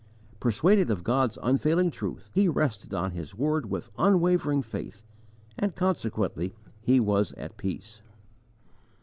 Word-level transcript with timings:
Persuaded 0.39 0.89
of 0.89 1.03
God's 1.03 1.37
unfailing 1.43 1.91
truth, 1.91 2.31
he 2.33 2.47
rested 2.49 2.91
on 2.91 3.11
His 3.11 3.35
word 3.35 3.69
with 3.69 3.91
unwavering 3.99 4.63
faith, 4.63 5.03
and 5.59 5.75
consequently 5.75 6.55
he 6.81 6.99
was 6.99 7.33
at 7.33 7.55
peace. 7.55 8.01